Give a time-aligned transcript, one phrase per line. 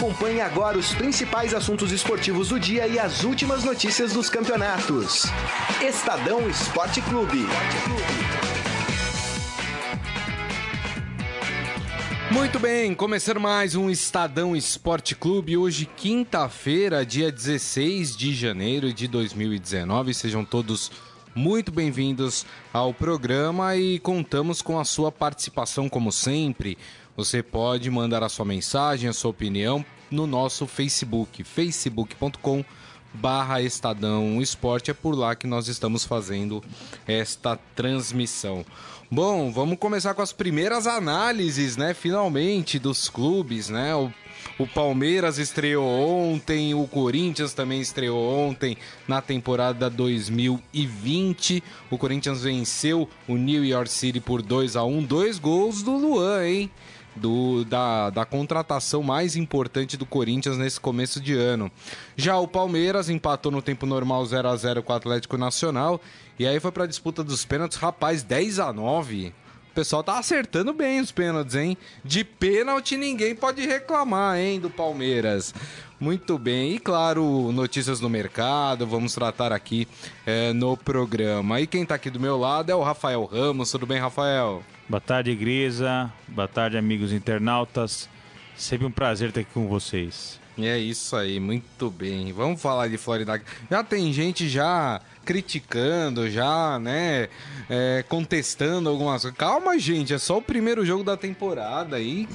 [0.00, 5.26] Acompanhe agora os principais assuntos esportivos do dia e as últimas notícias dos campeonatos.
[5.86, 7.46] Estadão Esporte Clube.
[12.30, 15.58] Muito bem, começando mais um Estadão Esporte Clube.
[15.58, 20.14] Hoje, quinta-feira, dia 16 de janeiro de 2019.
[20.14, 20.90] Sejam todos
[21.34, 26.78] muito bem-vindos ao programa e contamos com a sua participação, como sempre.
[27.16, 32.64] Você pode mandar a sua mensagem, a sua opinião no nosso Facebook, facebook.com
[33.12, 34.90] barra Estadão Esporte.
[34.90, 36.62] É por lá que nós estamos fazendo
[37.06, 38.64] esta transmissão.
[39.10, 41.94] Bom, vamos começar com as primeiras análises, né?
[41.94, 43.94] Finalmente, dos clubes, né?
[43.94, 44.12] O,
[44.56, 48.76] o Palmeiras estreou ontem, o Corinthians também estreou ontem
[49.08, 51.62] na temporada 2020.
[51.90, 56.46] O Corinthians venceu o New York City por 2 a 1 dois gols do Luan,
[56.46, 56.70] hein?
[57.20, 61.70] Do, da, da contratação mais importante do Corinthians nesse começo de ano.
[62.16, 66.00] Já o Palmeiras empatou no tempo normal 0 a 0 com o Atlético Nacional
[66.38, 69.34] e aí foi para a disputa dos pênaltis, rapaz, 10 a 9.
[69.70, 71.76] O pessoal tá acertando bem os pênaltis, hein?
[72.04, 75.54] De pênalti ninguém pode reclamar, hein, do Palmeiras.
[76.00, 79.86] Muito bem, e claro, notícias no mercado, vamos tratar aqui
[80.26, 81.60] é, no programa.
[81.60, 83.70] E quem tá aqui do meu lado é o Rafael Ramos.
[83.70, 84.62] Tudo bem, Rafael?
[84.90, 86.12] Boa tarde, Grisa.
[86.26, 88.08] Boa tarde, amigos internautas.
[88.56, 90.40] Sempre um prazer estar aqui com vocês.
[90.58, 92.32] É isso aí, muito bem.
[92.32, 93.40] Vamos falar de Florida.
[93.70, 97.28] Já tem gente já criticando, já, né,
[97.68, 99.38] é, contestando algumas coisas.
[99.38, 102.28] Calma, gente, é só o primeiro jogo da temporada aí.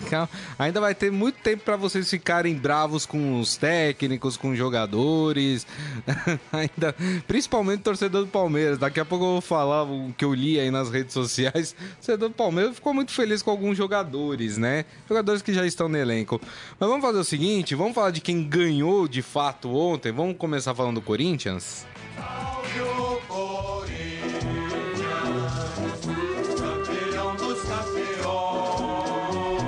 [0.58, 5.68] Ainda vai ter muito tempo para vocês ficarem bravos com os técnicos, com os jogadores.
[6.52, 6.96] Ainda,
[7.28, 8.78] principalmente o torcedor do Palmeiras.
[8.78, 11.76] Daqui a pouco eu vou falar o que eu li aí nas redes sociais.
[11.96, 14.86] O torcedor do Palmeiras ficou muito feliz com alguns jogadores, né?
[15.08, 16.40] Jogadores que já estão no elenco.
[16.80, 20.12] Mas vamos fazer o seguinte, vamos falar de quem ganhou de fato ontem.
[20.12, 21.86] Vamos começar falando do Corinthians?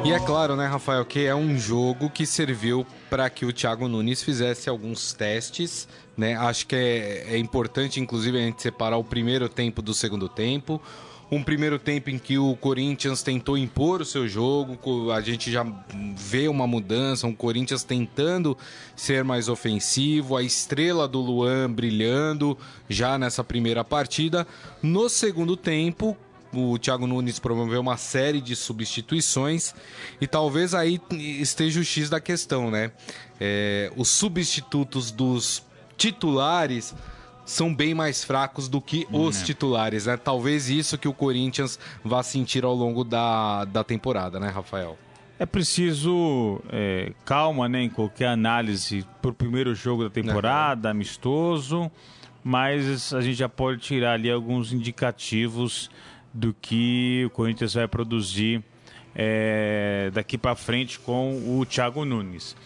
[0.08, 3.90] E é claro, né, Rafael, que é um jogo que serviu para que o Thiago
[3.90, 5.86] Nunes fizesse alguns testes,
[6.16, 6.34] né?
[6.38, 10.82] Acho que é, é importante, inclusive, a gente separar o primeiro tempo do segundo tempo
[11.30, 15.66] um primeiro tempo em que o Corinthians tentou impor o seu jogo, a gente já
[16.16, 18.58] vê uma mudança, um Corinthians tentando
[18.96, 22.58] ser mais ofensivo, a estrela do Luan brilhando
[22.90, 24.48] já nessa primeira partida.
[24.82, 26.16] No segundo tempo,
[26.54, 29.74] o Thiago Nunes promoveu uma série de substituições
[30.22, 32.92] e talvez aí esteja o X da questão, né?
[33.40, 35.62] É, os substitutos dos
[35.98, 36.96] titulares
[37.48, 39.46] são bem mais fracos do que os é.
[39.46, 40.18] titulares, né?
[40.18, 44.98] Talvez isso que o Corinthians vá sentir ao longo da, da temporada, né, Rafael?
[45.40, 51.90] É preciso é, calma né, em qualquer análise para o primeiro jogo da temporada, amistoso,
[52.44, 55.90] mas a gente já pode tirar ali alguns indicativos
[56.34, 58.62] do que o Corinthians vai produzir
[59.16, 62.58] é, daqui para frente com o Thiago Nunes.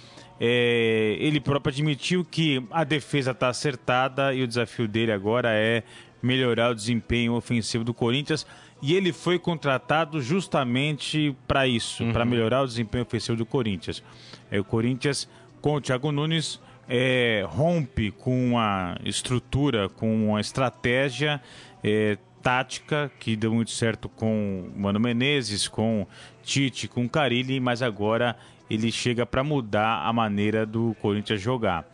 [0.44, 5.84] É, ele próprio admitiu que a defesa está acertada e o desafio dele agora é
[6.20, 8.48] melhorar o desempenho ofensivo do Corinthians.
[8.82, 12.12] E ele foi contratado justamente para isso, uhum.
[12.12, 14.04] para melhorar o desempenho ofensivo do Corinthians.
[14.50, 15.30] É, o Corinthians,
[15.62, 16.60] com o Thiago Nunes,
[16.90, 21.40] é, rompe com uma estrutura, com uma estratégia
[21.84, 26.08] é, tática que deu muito certo com Mano Menezes, com
[26.42, 28.36] Tite, com Carilli, mas agora
[28.74, 31.86] ele chega para mudar a maneira do Corinthians jogar.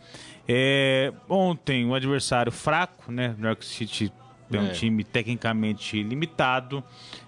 [0.46, 3.34] É, ontem, um adversário fraco, né?
[3.36, 4.12] O New York City
[4.50, 6.82] é um time tecnicamente limitado,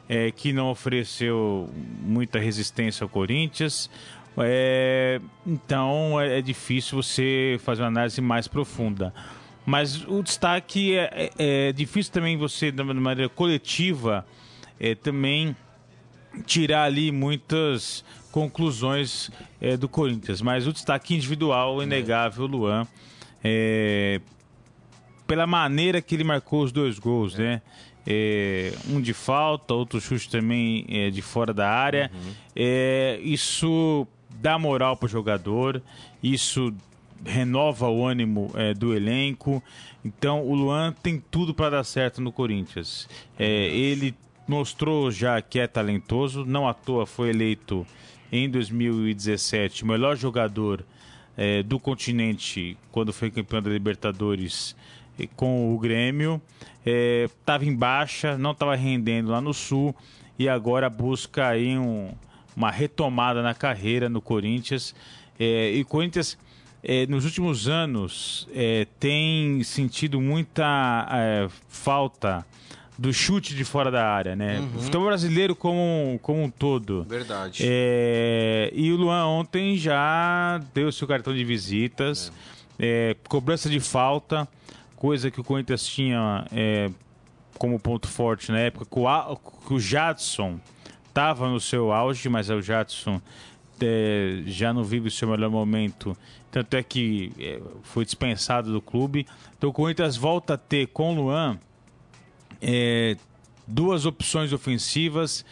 [0.09, 1.69] é, que não ofereceu
[2.03, 3.91] muita resistência ao Corinthians.
[4.39, 9.13] É, então é, é, difícil você fazer uma análise mais profunda.
[9.67, 14.27] Mas o destaque é, é, é difícil também você, de maneira coletiva,
[14.79, 15.55] é, também
[16.47, 19.31] tirar ali muitas conclusões
[19.61, 20.41] é, do Corinthians.
[20.41, 22.87] Mas o destaque individual, é inegável, Luan.
[23.43, 24.21] É,
[25.27, 27.63] pela maneira que ele marcou os dois gols, né?
[28.07, 32.11] É, um de falta, outro chute também é, de fora da área.
[32.13, 32.33] Uhum.
[32.57, 34.07] É, isso
[34.41, 35.83] dá moral para o jogador,
[36.23, 36.75] isso
[37.25, 39.63] renova o ânimo do elenco.
[40.03, 43.07] Então o Luan tem tudo para dar certo no Corinthians.
[43.39, 44.15] Ele
[44.49, 47.87] mostrou já que é talentoso, não à toa foi eleito
[48.33, 50.85] em 2017 o melhor jogador
[51.37, 54.77] é, do continente quando foi campeão da Libertadores
[55.19, 56.41] é, com o Grêmio.
[56.85, 59.95] Estava é, em baixa, não estava rendendo lá no Sul
[60.39, 62.13] e agora busca aí um,
[62.57, 64.95] uma retomada na carreira no Corinthians.
[65.39, 66.39] É, e Corinthians,
[66.83, 72.47] é, nos últimos anos, é, tem sentido muita é, falta
[73.01, 74.59] do chute de fora da área, né?
[74.59, 74.77] Uhum.
[74.77, 77.03] O futebol brasileiro como, como um todo.
[77.09, 77.63] Verdade.
[77.67, 82.31] É, e o Luan ontem já deu seu cartão de visitas,
[82.79, 83.11] é.
[83.13, 84.47] É, cobrança de falta,
[84.97, 86.91] coisa que o Corinthians tinha é,
[87.59, 89.37] como ponto forte na época, que o,
[89.67, 90.61] que o Jadson
[91.09, 93.19] estava no seu auge, mas é o Jadson
[93.81, 96.15] é, já não vive o seu melhor momento,
[96.51, 99.27] tanto é que é, foi dispensado do clube.
[99.57, 101.59] Então o Corinthians volta a ter com o Luan
[102.61, 103.17] é,
[103.67, 105.45] duas opções ofensivas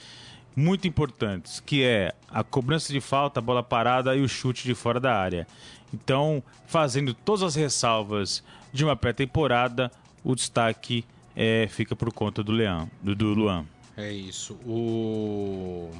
[0.54, 4.74] muito importantes, que é a cobrança de falta, a bola parada e o chute de
[4.74, 5.46] fora da área.
[5.94, 9.90] Então, fazendo todas as ressalvas de uma pré-temporada,
[10.24, 13.64] o destaque é, fica por conta do Leão, do, do Luan.
[13.96, 14.54] É isso.
[14.66, 15.90] O,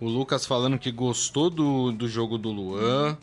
[0.00, 3.16] o Lucas falando que gostou do, do jogo do Luan.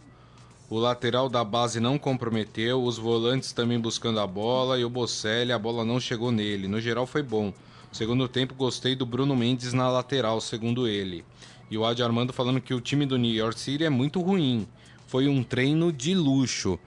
[0.69, 5.53] O lateral da base não comprometeu, os volantes também buscando a bola e o Bocelli,
[5.53, 6.67] a bola não chegou nele.
[6.67, 7.53] No geral foi bom.
[7.89, 11.23] Segundo tempo, gostei do Bruno Mendes na lateral, segundo ele.
[11.71, 14.67] E o Adi Armando falando que o time do New York City é muito ruim.
[15.07, 16.77] Foi um treino de luxo.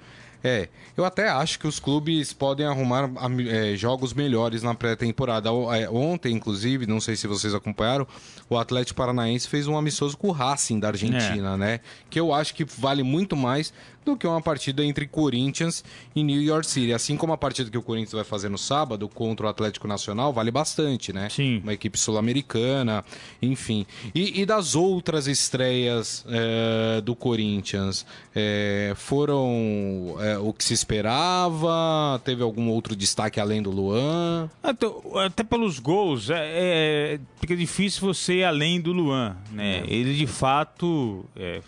[0.43, 3.11] É, eu até acho que os clubes podem arrumar
[3.49, 5.51] é, jogos melhores na pré-temporada.
[5.77, 8.07] É, ontem, inclusive, não sei se vocês acompanharam,
[8.49, 11.57] o Atlético Paranaense fez um amistoso com o Racing da Argentina, é.
[11.57, 11.81] né?
[12.09, 13.73] Que eu acho que vale muito mais
[14.05, 16.93] do que uma partida entre Corinthians e New York City.
[16.93, 20.32] Assim como a partida que o Corinthians vai fazer no sábado contra o Atlético Nacional,
[20.32, 21.29] vale bastante, né?
[21.29, 21.61] Sim.
[21.62, 23.05] Uma equipe sul-americana,
[23.43, 23.87] enfim.
[24.14, 32.20] E, e, das outras estreias é, do Corinthians, é, foram é, o que se esperava?
[32.25, 34.49] Teve algum outro destaque além do Luan?
[34.62, 34.87] Até,
[35.26, 39.81] até pelos gols, é, é, fica difícil você ir além do Luan, né?
[39.81, 39.85] É.
[39.87, 41.25] Ele de fato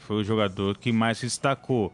[0.06, 1.92] foi o jogador que mais se destacou.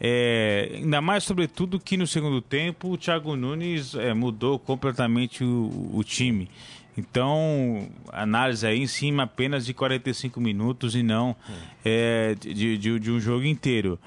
[0.00, 5.90] É, ainda mais, sobretudo, que no segundo tempo o Thiago Nunes é, mudou completamente o,
[5.94, 6.50] o, time.
[6.96, 11.36] Então, análise aí em cima apenas de 45 minutos e não
[11.84, 13.98] é, de, de, de, um jogo inteiro.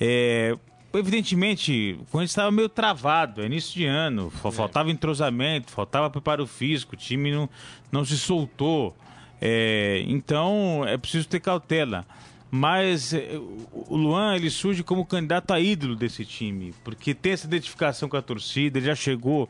[0.00, 0.56] É,
[0.92, 4.50] evidentemente, o Corinthians estava meio travado, é início de ano, é.
[4.50, 7.48] faltava entrosamento, faltava preparo físico, o time não,
[7.90, 8.96] não se soltou.
[9.40, 12.04] É, então, é preciso ter cautela
[12.50, 13.38] mas eh,
[13.72, 18.16] o Luan ele surge como candidato a ídolo desse time, porque tem essa identificação com
[18.16, 19.48] a torcida, ele já chegou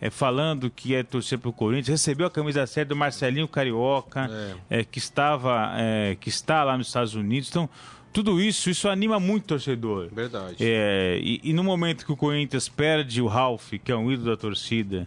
[0.00, 4.30] é, falando que é torcer para o Corinthians, recebeu a camisa 7 do Marcelinho Carioca,
[4.70, 4.80] é.
[4.80, 5.72] É, que estava,
[6.18, 7.68] que está lá nos Estados Unidos, então
[8.10, 10.08] tudo isso, isso anima muito o torcedor.
[10.10, 10.56] Verdade.
[10.58, 14.36] E, e, no momento que o Corinthians perde o Ralph, que é um ídolo da
[14.36, 15.06] torcida,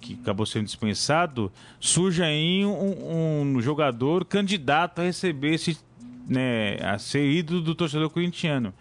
[0.00, 1.50] que acabou sendo dispensado,
[1.80, 5.76] surge aí um, um jogador candidato a receber esse
[6.26, 8.72] né, a ser ídolo do torcedor corintiano.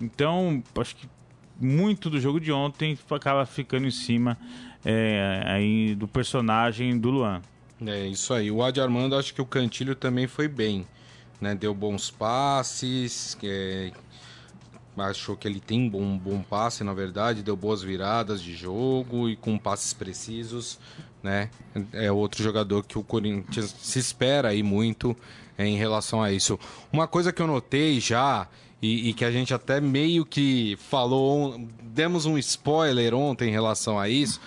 [0.00, 1.08] Então, acho que
[1.60, 4.38] muito do jogo de ontem acaba ficando em cima
[4.84, 7.42] é, aí do personagem do Luan.
[7.84, 8.50] É isso aí.
[8.50, 10.86] O Adi Armando, acho que o Cantilho também foi bem.
[11.40, 11.54] Né?
[11.54, 13.92] Deu bons passes, é...
[14.96, 19.28] achou que ele tem um bom, bom passe, na verdade, deu boas viradas de jogo
[19.28, 20.78] e com passes precisos.
[21.22, 21.50] Né?
[21.92, 25.16] É outro jogador que o Corinthians se espera aí muito
[25.58, 26.58] em relação a isso.
[26.92, 28.48] Uma coisa que eu notei já,
[28.80, 33.98] e, e, que a gente até meio que falou, demos um spoiler ontem em relação
[33.98, 34.40] a isso,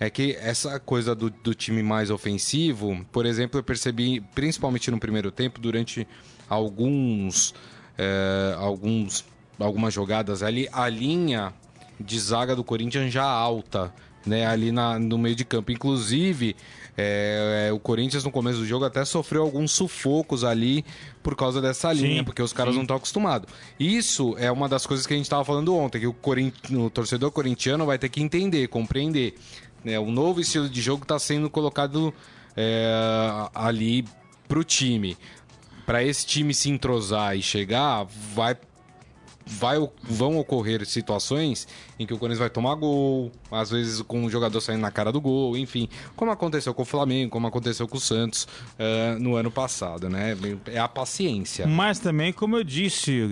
[0.00, 4.98] é que essa coisa do, do time mais ofensivo, por exemplo, eu percebi, principalmente no
[4.98, 6.06] primeiro tempo, durante
[6.48, 7.54] alguns,
[7.98, 9.24] é, alguns
[9.58, 11.52] algumas jogadas ali, a linha
[12.00, 13.92] de zaga do Corinthians já alta,
[14.26, 15.70] né, ali na, no meio de campo.
[15.70, 16.56] Inclusive,
[16.96, 20.84] é, é, o Corinthians no começo do jogo até sofreu alguns sufocos ali
[21.22, 22.76] por causa dessa linha, sim, porque os caras sim.
[22.76, 23.52] não estão acostumados.
[23.78, 26.54] Isso é uma das coisas que a gente estava falando ontem, que o, Corint...
[26.70, 29.34] o torcedor corintiano vai ter que entender, compreender.
[30.00, 32.14] O novo estilo de jogo está sendo colocado
[32.56, 32.90] é,
[33.54, 34.04] ali
[34.48, 35.16] para o time.
[35.84, 38.56] Para esse time se entrosar e chegar, vai
[39.46, 44.30] vai, vão ocorrer situações em que o Corinthians vai tomar gol, às vezes com o
[44.30, 47.96] jogador saindo na cara do gol, enfim, como aconteceu com o Flamengo, como aconteceu com
[47.96, 50.36] o Santos uh, no ano passado, né?
[50.66, 51.66] É a paciência.
[51.66, 53.22] Mas também, como eu disse,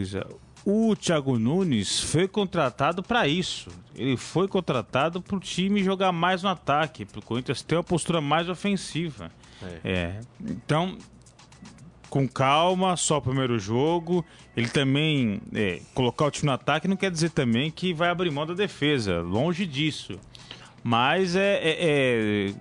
[0.64, 3.70] o Thiago Nunes foi contratado para isso.
[3.94, 7.84] Ele foi contratado para o time jogar mais no ataque, para o Corinthians ter uma
[7.84, 9.30] postura mais ofensiva.
[9.62, 9.80] É.
[9.84, 10.20] é.
[10.40, 10.96] Então,
[12.12, 14.22] com calma, só o primeiro jogo.
[14.54, 18.30] Ele também é, colocar o time no ataque não quer dizer também que vai abrir
[18.30, 20.20] mão da defesa, longe disso.
[20.84, 22.54] Mas é, é, é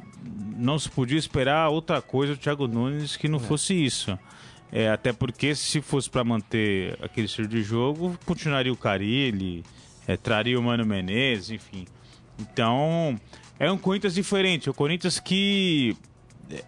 [0.56, 3.42] não se podia esperar outra coisa do Thiago Nunes que não é.
[3.42, 4.18] fosse isso.
[4.72, 9.66] É, até porque se fosse para manter aquele estilo de jogo, continuaria o Carilli,
[10.08, 11.86] é, traria o Mano Menezes, enfim.
[12.40, 13.20] Então,
[13.60, 14.70] é um Corinthians diferente.
[14.70, 15.94] O Corinthians que.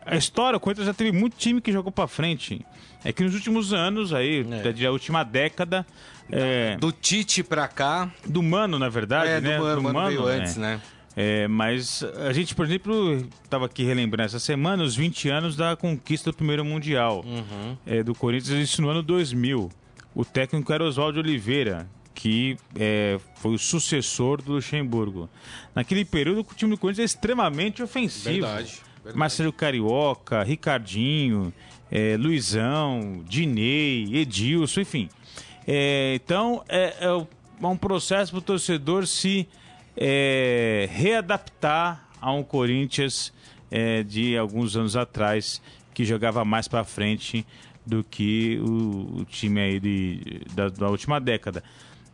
[0.06, 2.65] A história, o Corinthians já teve muito time que jogou para frente.
[3.03, 4.72] É que nos últimos anos, aí, é.
[4.72, 5.86] da última década.
[6.32, 6.77] É...
[6.77, 8.10] Do Tite pra cá.
[8.25, 9.58] Do Mano, na verdade, é, né?
[9.58, 10.36] Do Mano, do Mano veio né?
[10.36, 10.82] antes, né?
[11.15, 15.75] É, mas a gente, por exemplo, estava aqui relembrando essa semana os 20 anos da
[15.75, 17.77] conquista do primeiro Mundial uhum.
[17.86, 19.70] é, do Corinthians, isso no ano 2000.
[20.15, 25.30] O técnico era Oswaldo Oliveira, que é, foi o sucessor do Luxemburgo.
[25.75, 28.46] Naquele período, o time do Corinthians é extremamente ofensivo.
[28.46, 28.82] Verdade.
[29.13, 31.53] Marcelo Carioca, Ricardinho,
[31.91, 35.10] é, Luizão, Dinei, Edilson, enfim.
[35.67, 39.48] É, então, é, é um processo para o torcedor se
[39.95, 43.33] é, readaptar a um Corinthians
[43.69, 45.62] é, de alguns anos atrás
[45.93, 47.45] que jogava mais para frente
[47.86, 51.63] do que o, o time aí de, da, da, última década.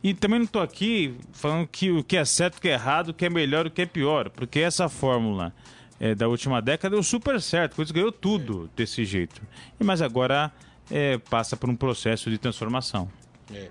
[0.04, 3.10] E também não estou aqui falando que o que é certo, o que é errado,
[3.10, 5.54] o que é melhor, o que é pior, porque essa fórmula
[6.00, 9.42] é, da última década deu super certo, coisa ganhou tudo desse jeito.
[9.80, 10.52] E mas agora
[10.90, 13.10] é, passa por um processo de transformação.
[13.54, 13.70] É.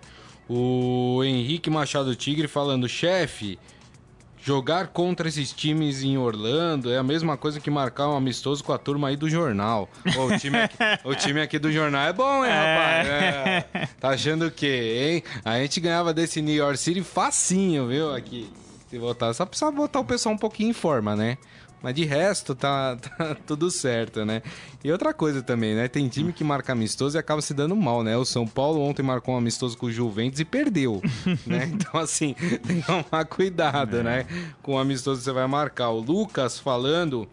[0.48, 3.58] O Henrique Machado Tigre falando, chefe,
[4.40, 8.72] Jogar contra esses times em Orlando é a mesma coisa que marcar um amistoso com
[8.72, 9.88] a turma aí do jornal.
[10.14, 12.54] Pô, o, time aqui, o time aqui do jornal é bom, hein, é.
[12.54, 13.08] rapaz?
[13.08, 13.88] É.
[14.00, 15.40] Tá achando o quê, hein?
[15.44, 18.14] A gente ganhava desse New York City facinho, viu?
[18.14, 18.50] Aqui.
[18.88, 21.36] Se votar, só precisa botar o pessoal um pouquinho em forma, né?
[21.82, 24.42] Mas de resto, tá, tá, tudo certo, né?
[24.82, 25.88] E outra coisa também, né?
[25.88, 28.16] Tem time que marca amistoso e acaba se dando mal, né?
[28.16, 31.02] O São Paulo ontem marcou um amistoso com o Juventus e perdeu,
[31.46, 31.70] né?
[31.72, 32.34] Então, assim,
[32.66, 34.02] tem que tomar cuidado, é.
[34.02, 34.26] né?
[34.62, 35.90] Com o amistoso você vai marcar.
[35.90, 37.28] O Lucas falando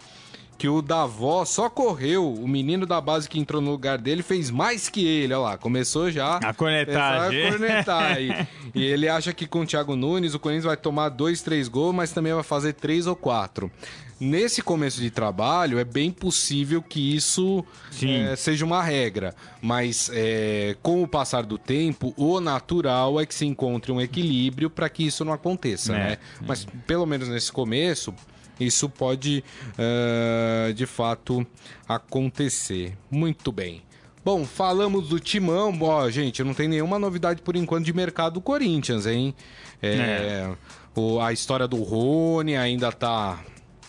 [0.58, 4.50] que o Davó só correu, o menino da base que entrou no lugar dele fez
[4.50, 7.48] mais que ele, olha lá, começou já a cornetagem.
[7.48, 11.10] A cornetar e, e ele acha que com o Thiago Nunes o Corinthians vai tomar
[11.10, 13.70] dois, três gols, mas também vai fazer três ou quatro.
[14.18, 17.66] Nesse começo de trabalho, é bem possível que isso
[18.02, 19.36] é, seja uma regra.
[19.62, 24.70] Mas é, com o passar do tempo, o natural é que se encontre um equilíbrio
[24.70, 25.98] para que isso não aconteça, é.
[25.98, 26.18] né?
[26.42, 28.14] Mas pelo menos nesse começo,
[28.58, 29.44] isso pode
[29.74, 31.46] uh, de fato
[31.88, 32.98] acontecer.
[33.12, 33.84] Muito bem.
[34.24, 35.78] Bom, falamos do Timão.
[35.82, 39.36] Ó, gente, não tem nenhuma novidade por enquanto de mercado do Corinthians, hein?
[39.82, 40.52] É, é.
[40.96, 43.44] O, a história do Rony ainda tá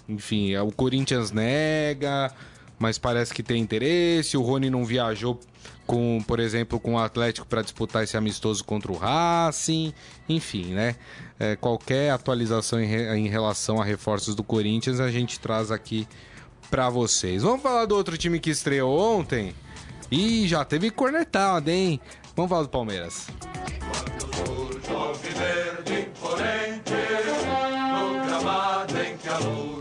[0.09, 2.33] enfim, é, o Corinthians nega,
[2.79, 4.37] mas parece que tem interesse.
[4.37, 5.41] O Rony não viajou
[5.87, 9.93] com, por exemplo, com o Atlético para disputar esse amistoso contra o Racing.
[10.29, 10.97] Enfim, né?
[11.39, 16.07] É, qualquer atualização em, re, em relação a reforços do Corinthians a gente traz aqui
[16.71, 17.43] para vocês.
[17.43, 19.55] Vamos falar do outro time que estreou ontem?
[20.11, 22.01] E já teve cornetada, hein?
[22.35, 23.29] Vamos falar do Palmeiras.
[29.39, 29.76] Bom, o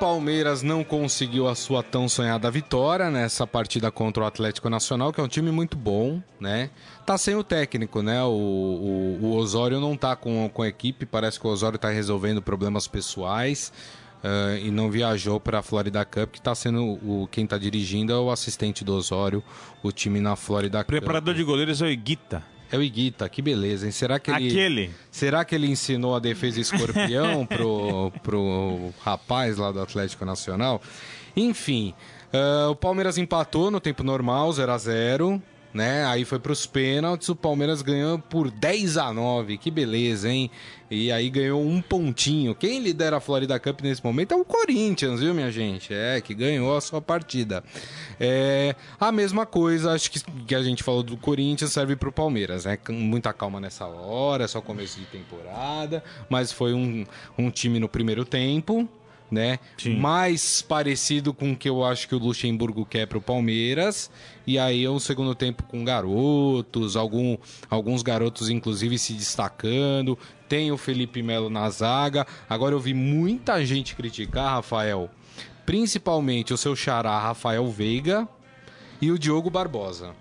[0.00, 5.20] Palmeiras não conseguiu a sua tão sonhada vitória nessa partida contra o Atlético Nacional, que
[5.20, 6.70] é um time muito bom, né?
[7.06, 8.22] Tá sem o técnico, né?
[8.24, 11.88] O, o, o Osório não tá com, com a equipe, parece que o Osório tá
[11.90, 13.72] resolvendo problemas pessoais.
[14.22, 18.12] Uh, e não viajou para a Florida Cup, que está sendo o quem está dirigindo
[18.12, 19.42] é o assistente do Osório,
[19.82, 20.88] o time na Florida Cup.
[20.88, 22.44] Preparador de goleiros é o Iguita.
[22.72, 23.92] É o Iguita, que beleza, hein?
[23.92, 24.48] Será que ele.
[24.48, 24.90] Aquele.
[25.10, 30.80] Será que ele ensinou a defesa escorpião pro, pro rapaz lá do Atlético Nacional?
[31.36, 31.94] Enfim,
[32.32, 36.04] uh, o Palmeiras empatou no tempo normal, 0 a 0 né?
[36.06, 40.50] Aí foi para os pênaltis, o Palmeiras ganhou por 10 a 9, que beleza, hein?
[40.90, 42.52] E aí ganhou um pontinho.
[42.52, 45.94] Quem lidera a Florida Cup nesse momento é o Corinthians, viu, minha gente?
[45.94, 47.62] É, que ganhou a sua partida.
[48.18, 52.12] É, a mesma coisa, acho que, que a gente falou do Corinthians serve para o
[52.12, 52.76] Palmeiras, né?
[52.88, 57.06] Muita calma nessa hora, só começo de temporada, mas foi um,
[57.38, 58.88] um time no primeiro tempo,
[59.30, 59.58] né?
[59.78, 59.96] Sim.
[59.96, 64.10] Mais parecido com o que eu acho que o Luxemburgo quer para o Palmeiras.
[64.46, 67.36] E aí o segundo tempo com garotos, algum,
[67.68, 70.18] alguns garotos inclusive se destacando.
[70.48, 72.26] Tem o Felipe Melo na zaga.
[72.48, 75.08] Agora eu vi muita gente criticar, Rafael,
[75.64, 78.28] principalmente o seu xará Rafael Veiga
[79.00, 80.14] e o Diogo Barbosa.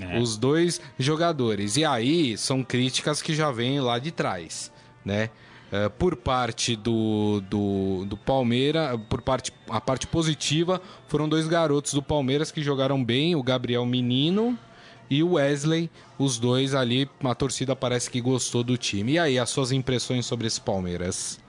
[0.00, 0.18] É.
[0.18, 1.76] Os dois jogadores.
[1.76, 4.70] E aí são críticas que já vêm lá de trás,
[5.04, 5.30] né?
[5.72, 11.94] É, por parte do, do, do Palmeiras, por parte, a parte positiva, foram dois garotos
[11.94, 14.56] do Palmeiras que jogaram bem, o Gabriel Menino
[15.10, 19.12] e o Wesley, os dois ali, a torcida parece que gostou do time.
[19.12, 21.40] E aí, as suas impressões sobre esse Palmeiras?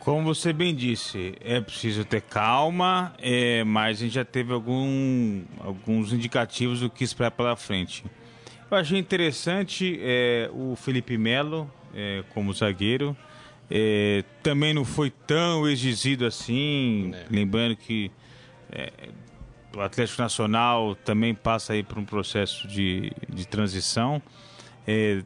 [0.00, 5.42] Como você bem disse, é preciso ter calma, é, mas a gente já teve algum,
[5.60, 8.04] alguns indicativos do que esperar pela frente.
[8.70, 13.16] Eu achei interessante é, o Felipe Melo é, como zagueiro.
[13.70, 17.26] É, também não foi tão exigido assim, é.
[17.30, 18.10] lembrando que
[18.72, 18.90] é,
[19.76, 24.22] o Atlético Nacional também passa aí por um processo de, de transição.
[24.86, 25.22] É,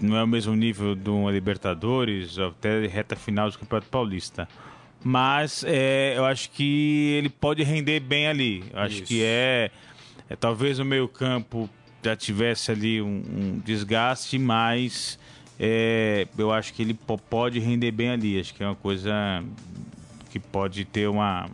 [0.00, 4.48] não é o mesmo nível de uma Libertadores, até reta final do Campeonato Paulista.
[5.02, 8.64] Mas é, eu acho que ele pode render bem ali.
[8.72, 9.04] Eu acho Isso.
[9.04, 9.70] que é,
[10.28, 11.68] é, Talvez o meio-campo
[12.02, 15.18] já tivesse ali um, um desgaste, mas
[15.58, 16.94] é, eu acho que ele
[17.28, 18.38] pode render bem ali.
[18.38, 19.42] Acho que é uma coisa
[20.30, 21.48] que pode ter uma.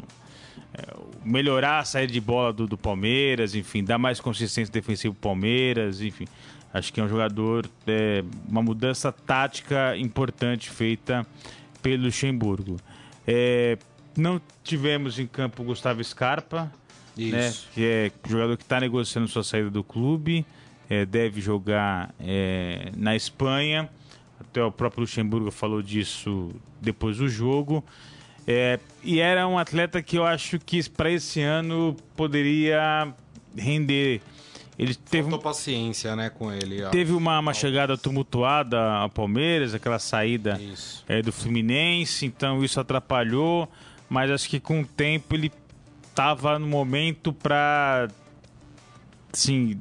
[0.74, 5.30] É, melhorar a saída de bola do, do Palmeiras, enfim, dar mais consistência defensiva pro
[5.30, 6.26] Palmeiras, enfim.
[6.72, 11.24] Acho que é um jogador, é, uma mudança tática importante feita
[11.80, 12.76] pelo Luxemburgo.
[13.26, 13.78] É,
[14.16, 16.70] não tivemos em campo o Gustavo Scarpa,
[17.16, 20.44] né, que é jogador que está negociando sua saída do clube,
[20.90, 23.88] é, deve jogar é, na Espanha.
[24.40, 26.50] Até o próprio Luxemburgo falou disso
[26.80, 27.84] depois do jogo.
[28.46, 33.14] É, e era um atleta que eu acho que para esse ano poderia
[33.56, 34.20] render
[34.78, 36.82] ele teve Faltou paciência, né, com ele.
[36.82, 36.90] Ó.
[36.90, 40.60] Teve uma, uma chegada tumultuada a Palmeiras, aquela saída
[41.08, 43.68] é, do Fluminense, então isso atrapalhou,
[44.08, 45.52] mas acho que com o tempo ele
[46.08, 48.08] estava no momento para
[49.32, 49.78] assim,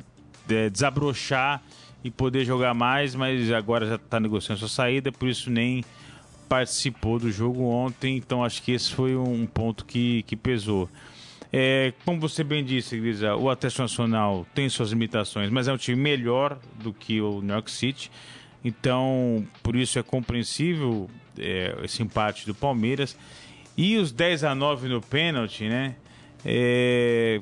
[0.48, 1.62] é, desabrochar
[2.04, 5.84] e poder jogar mais, mas agora já está negociando sua saída, por isso nem
[6.50, 10.90] participou do jogo ontem, então acho que esse foi um ponto que, que pesou.
[11.56, 15.78] É, como você bem disse, Grisa, o Atlético Nacional tem suas limitações, mas é um
[15.78, 18.12] time melhor do que o New York City.
[18.66, 23.16] Então, por isso é compreensível é, esse empate do Palmeiras.
[23.78, 25.96] E os 10 a 9 no pênalti, né?
[26.44, 27.40] É,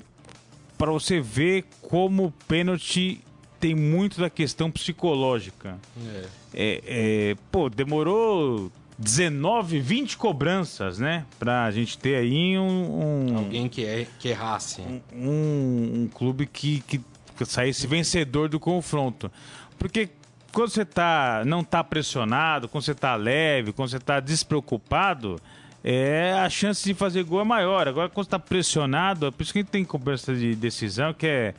[0.77, 3.21] para você ver como o pênalti
[3.61, 5.77] tem muito da questão psicológica.
[6.05, 6.25] É.
[6.53, 11.25] É, é pô, demorou 19, 20 cobranças, né?
[11.39, 13.29] Pra gente ter aí um.
[13.31, 14.81] um Alguém que, é, que errasse.
[14.81, 16.99] Um, um, um clube que, que,
[17.37, 19.31] que saísse vencedor do confronto.
[19.77, 20.09] Porque
[20.51, 25.39] quando você tá, não tá pressionado, quando você tá leve, quando você tá despreocupado,
[25.83, 27.87] é, a chance de fazer gol é maior.
[27.87, 31.13] Agora, quando você tá pressionado, é por isso que a gente tem cobrança de decisão,
[31.13, 31.53] que é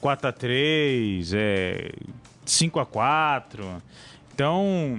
[0.00, 1.92] 4 a 3 é
[2.44, 3.82] 5 a 4
[4.34, 4.98] Então,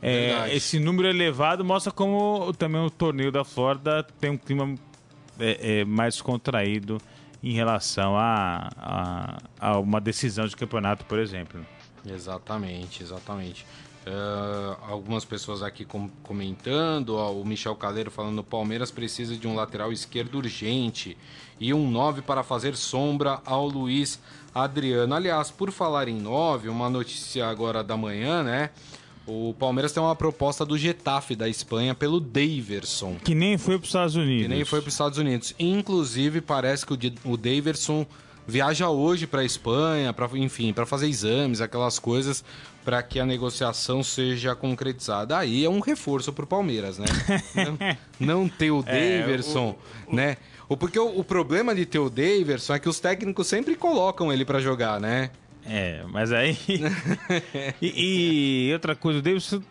[0.00, 4.74] é, esse número elevado mostra como também o torneio da Flórida tem um clima
[5.38, 6.98] é, é, mais contraído
[7.42, 11.64] em relação a, a, a, uma decisão de campeonato, por exemplo.
[12.06, 13.66] Exatamente, exatamente.
[14.08, 19.46] Uh, algumas pessoas aqui com, comentando, ó, o Michel Caleiro falando: o Palmeiras precisa de
[19.46, 21.14] um lateral esquerdo urgente
[21.60, 24.18] e um 9 para fazer sombra ao Luiz
[24.54, 25.14] Adriano.
[25.14, 28.70] Aliás, por falar em 9, uma notícia agora da manhã, né?
[29.26, 33.16] O Palmeiras tem uma proposta do Getafe da Espanha pelo Daverson.
[33.22, 34.42] Que nem foi para os Estados Unidos.
[34.42, 35.54] Que nem foi para os Estados Unidos.
[35.58, 36.94] Inclusive, parece que
[37.24, 38.06] o, Daverson
[38.46, 42.42] viaja hoje para a Espanha, para enfim, para fazer exames, aquelas coisas,
[42.88, 45.36] para que a negociação seja concretizada.
[45.36, 47.04] Aí é um reforço para o Palmeiras, né?
[48.18, 50.38] não, não, ter o Daverson, é, o, o, né?
[50.80, 54.42] Porque o, o problema de ter o Daverson é que os técnicos sempre colocam ele
[54.42, 55.28] para jogar, né?
[55.66, 56.56] É, mas aí.
[57.82, 59.62] e, e, outra coisa, o Davidson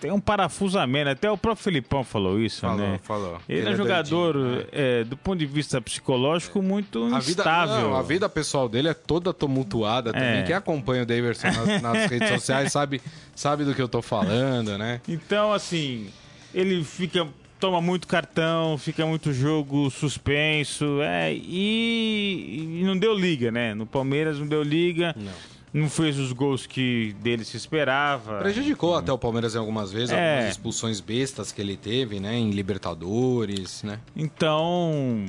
[0.00, 1.10] tem um parafusamento.
[1.10, 3.00] Até o próprio Filipão falou isso, falou, né?
[3.02, 3.38] Falou.
[3.48, 7.76] Ele, Ele é, é jogador, doidinho, é, do ponto de vista psicológico, muito a instável.
[7.76, 10.40] Vida, não, a vida pessoal dele é toda tumultuada também.
[10.40, 10.42] É.
[10.42, 13.00] Quem acompanha o Davidson nas, nas redes sociais sabe,
[13.34, 15.00] sabe do que eu tô falando, né?
[15.08, 16.08] Então, assim,
[16.54, 17.26] ele fica
[17.58, 23.74] toma muito cartão, fica muito jogo suspenso, é, e, e, não deu liga, né?
[23.74, 25.14] No Palmeiras não deu liga.
[25.16, 25.55] Não.
[25.76, 28.38] Não fez os gols que dele se esperava.
[28.38, 30.36] Prejudicou até o Palmeiras em algumas vezes, é.
[30.36, 32.34] algumas expulsões bestas que ele teve, né?
[32.34, 34.00] Em Libertadores, né?
[34.16, 35.26] Então,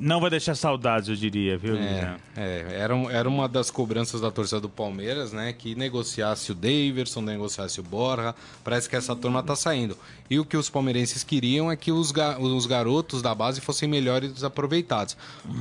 [0.00, 1.76] não vai deixar saudades, eu diria, viu?
[1.76, 5.52] É, é, era, era uma das cobranças da torcida do Palmeiras, né?
[5.52, 8.34] Que negociasse o Daverson, negociasse o Borja.
[8.64, 9.94] Parece que essa turma tá saindo.
[10.30, 13.86] E o que os palmeirenses queriam é que os, ga os garotos da base fossem
[13.86, 15.18] melhores aproveitados.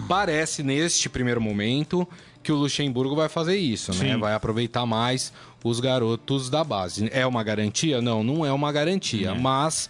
[0.07, 2.07] Parece, neste primeiro momento,
[2.45, 3.97] que o Luxemburgo vai fazer isso, né?
[3.97, 4.05] Sim.
[4.09, 4.17] né?
[4.17, 7.09] Vai aproveitar mais os garotos da base.
[7.11, 7.99] É uma garantia?
[8.01, 9.31] Não, não é uma garantia.
[9.31, 9.33] É.
[9.33, 9.89] Mas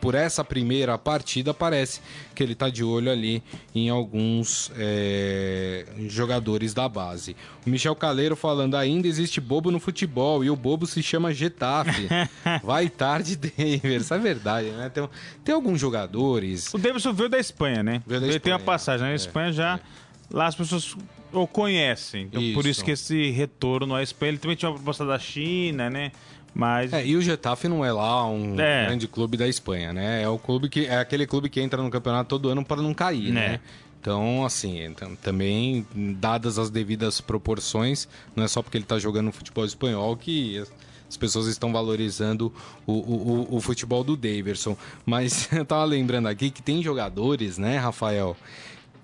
[0.00, 2.00] por essa primeira partida, parece
[2.34, 3.42] que ele está de olho ali
[3.74, 7.36] em alguns é, jogadores da base.
[7.66, 12.08] O Michel Caleiro falando, ainda existe bobo no futebol e o bobo se chama Getafe.
[12.64, 14.00] Vai tarde, Denver.
[14.00, 14.88] Isso é verdade, né?
[14.88, 15.08] Tem,
[15.44, 16.72] tem alguns jogadores...
[16.72, 18.02] O Davidson veio da Espanha, né?
[18.06, 19.74] Veio da Ele Espanha, tem uma passagem na é, Espanha já...
[19.76, 20.08] é.
[20.30, 20.94] Lá as pessoas
[21.32, 22.22] o conhecem.
[22.24, 22.68] Então, por Isso.
[22.70, 24.30] isso que esse retorno à Espanha...
[24.30, 26.12] Ele também tinha uma proposta da China, né?
[26.54, 26.92] Mas...
[26.92, 28.86] É, e o Getafe não é lá um É.
[28.86, 30.22] grande clube da Espanha, né?
[30.22, 32.92] É o clube que é aquele clube que entra no campeonato todo ano para não
[32.94, 33.48] cair, né?
[33.48, 33.60] Né.
[34.00, 39.32] Então, assim, também dadas as devidas proporções, não é só porque ele está jogando no
[39.32, 40.72] futebol espanhol que as-
[41.10, 42.52] as pessoas estão valorizando
[42.86, 44.76] o, o, o- o futebol do Daverson.
[45.04, 48.36] Mas eu tava lembrando aqui que tem jogadores, né, Rafael,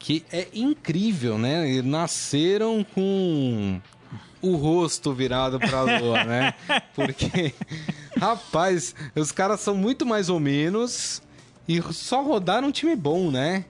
[0.05, 1.67] que é incrível, né?
[1.73, 3.81] E Nasceram com
[4.43, 6.53] o rosto virado pra lua, né?
[6.95, 7.55] Porque,
[8.15, 11.23] rapaz, os caras são muito mais ou menos
[11.67, 13.65] e só rodaram um time bom, né?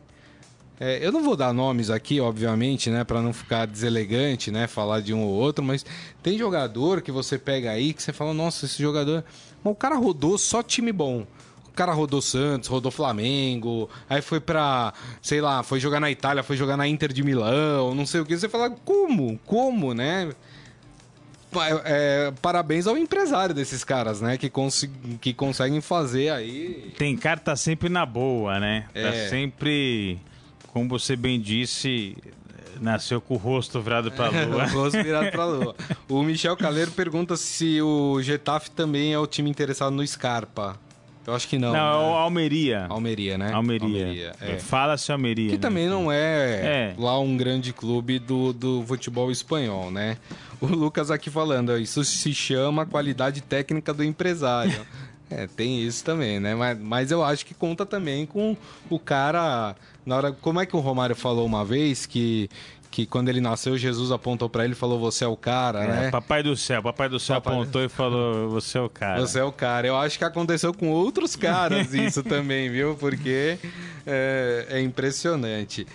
[0.81, 5.01] É, eu não vou dar nomes aqui, obviamente, né, Pra não ficar deselegante, né, falar
[5.03, 5.87] de um ou outro, mas
[6.20, 9.25] tem jogador que você pega aí que você fala, nossa, esse jogador,
[9.62, 11.25] mas o cara rodou só time bom.
[11.74, 16.44] O cara rodou Santos, rodou Flamengo, aí foi pra, sei lá, foi jogar na Itália,
[16.44, 18.38] foi jogar na Inter de Milão, não sei o que.
[18.38, 19.37] Você fala, como?
[19.44, 20.30] Como, né?
[21.84, 24.37] É, parabéns ao empresário desses caras, né?
[24.37, 26.92] Que, consi- que conseguem fazer aí.
[26.98, 28.87] Tem cara que tá sempre na boa, né?
[28.92, 29.28] Tá É.
[29.28, 30.18] sempre,
[30.72, 32.16] como você bem disse,
[32.80, 34.64] nasceu com o rosto virado pra o lua.
[34.66, 35.76] rosto virado pra lua.
[36.08, 40.76] O Michel Caleiro pergunta se o Getafe também é o time interessado no Scarpa.
[41.26, 41.72] Eu acho que não.
[41.72, 42.18] Não, é o né?
[42.18, 42.87] Almeria.
[42.88, 43.52] Almeria, né?
[43.52, 44.32] Almeria.
[44.40, 44.58] é.
[44.58, 45.48] Fala-se Almeria.
[45.48, 45.60] Que né?
[45.60, 46.94] também não é, É.
[46.98, 50.18] lá um grande clube do, do futebol espanhol, né?
[50.60, 54.87] O Lucas aqui falando, isso se chama qualidade técnica do empresário.
[55.30, 56.54] é, tem isso também, né?
[56.54, 58.56] Mas, mas eu acho que conta também com
[58.90, 59.74] o cara.
[60.04, 62.50] Na hora, como é que o Romário falou uma vez que,
[62.94, 65.87] que quando ele nasceu, Jesus apontou pra ele e falou: Você é o cara, É,
[65.88, 66.11] né?
[66.12, 66.80] Papai do céu.
[66.80, 69.20] Papai do céu Papai- apontou e falou: Você é o cara.
[69.20, 69.88] Você é o cara.
[69.88, 72.94] Eu acho que aconteceu com outros caras isso também, viu?
[72.94, 73.59] Porque
[74.07, 75.88] é, é impressionante.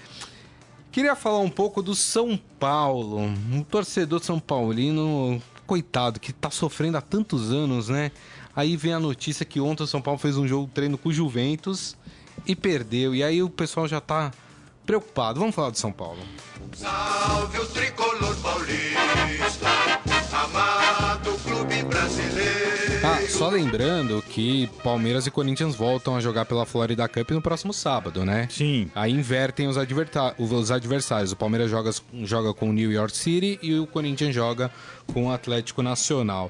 [0.92, 3.18] Queria falar um pouco do São Paulo.
[3.50, 8.12] Um torcedor São Paulino, coitado, que tá sofrendo há tantos anos, né?
[8.54, 11.14] Aí vem a notícia que ontem o São Paulo fez um jogo treino com o
[11.14, 11.96] Juventus
[12.46, 13.16] e perdeu.
[13.16, 14.34] E aí o pessoal já tá
[14.94, 15.40] preocupado.
[15.40, 16.18] Vamos falar do São Paulo.
[16.74, 19.70] Salve o tricolor paulista,
[20.34, 23.00] amado clube brasileiro.
[23.04, 27.72] Ah, só lembrando que Palmeiras e Corinthians voltam a jogar pela Florida Cup no próximo
[27.72, 28.48] sábado, né?
[28.50, 28.90] Sim.
[28.96, 31.32] Aí invertem os, adverta- os adversários.
[31.32, 31.92] O Palmeiras joga,
[32.24, 34.72] joga com o New York City e o Corinthians joga
[35.14, 36.50] com o Atlético Nacional.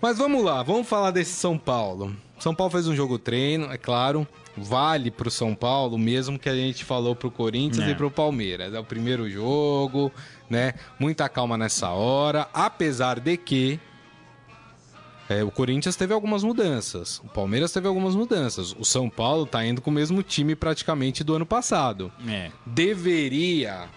[0.00, 2.16] Mas vamos lá, vamos falar desse São Paulo.
[2.38, 4.26] São Paulo fez um jogo treino, é claro.
[4.56, 7.90] Vale pro São Paulo, mesmo que a gente falou pro Corinthians É.
[7.90, 8.72] e pro Palmeiras.
[8.72, 10.10] É o primeiro jogo,
[10.48, 10.72] né?
[10.98, 12.48] Muita calma nessa hora.
[12.54, 13.78] Apesar de que
[15.28, 18.74] é, o Corinthians teve algumas mudanças, o Palmeiras teve algumas mudanças.
[18.78, 22.10] O São Paulo tá indo com o mesmo time praticamente do ano passado.
[22.26, 22.50] É.
[22.64, 23.88] Deveria,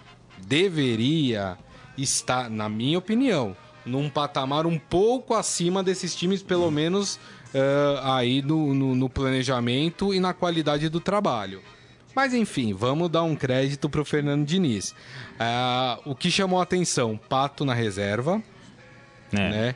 [0.45, 1.57] deveria
[1.97, 7.19] estar, na minha opinião, num patamar um pouco acima desses times, pelo menos
[7.53, 11.61] eh, aí no, no- no planejamento e na qualidade do trabalho.
[12.15, 14.93] Mas enfim, vamos dar um crédito pro Fernando Diniz.
[15.39, 17.19] Ah, o que chamou a atenção?
[17.29, 18.41] Pato na reserva
[19.31, 19.49] É.
[19.49, 19.75] né?